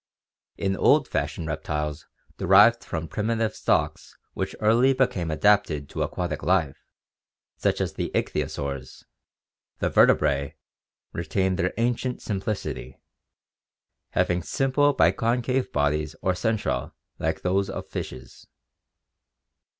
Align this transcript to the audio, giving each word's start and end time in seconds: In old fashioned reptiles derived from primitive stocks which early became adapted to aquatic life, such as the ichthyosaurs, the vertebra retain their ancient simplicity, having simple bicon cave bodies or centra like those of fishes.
In 0.57 0.75
old 0.75 1.07
fashioned 1.07 1.45
reptiles 1.47 2.07
derived 2.39 2.83
from 2.83 3.07
primitive 3.07 3.53
stocks 3.55 4.17
which 4.33 4.55
early 4.59 4.93
became 4.93 5.29
adapted 5.29 5.87
to 5.89 6.01
aquatic 6.01 6.41
life, 6.41 6.79
such 7.57 7.79
as 7.79 7.93
the 7.93 8.09
ichthyosaurs, 8.15 9.03
the 9.77 9.91
vertebra 9.91 10.53
retain 11.13 11.55
their 11.55 11.75
ancient 11.77 12.19
simplicity, 12.19 12.99
having 14.13 14.41
simple 14.41 14.95
bicon 14.95 15.43
cave 15.43 15.71
bodies 15.71 16.15
or 16.23 16.31
centra 16.33 16.93
like 17.19 17.43
those 17.43 17.69
of 17.69 17.87
fishes. 17.87 18.47